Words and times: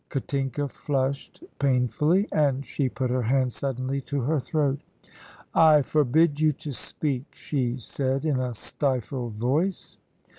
Katinka 0.09 0.67
flushed 0.67 1.43
painfully, 1.59 2.27
and 2.31 2.65
she 2.65 2.89
put 2.89 3.11
her 3.11 3.21
hand 3.21 3.53
suddenly 3.53 4.01
to 4.01 4.21
her 4.21 4.39
throat. 4.39 4.79
"I 5.53 5.83
forbid 5.83 6.39
you 6.39 6.53
to 6.53 6.73
speak," 6.73 7.25
she 7.35 7.77
said, 7.77 8.25
in 8.25 8.39
a 8.39 8.55
stifled 8.55 9.33
voice. 9.33 9.97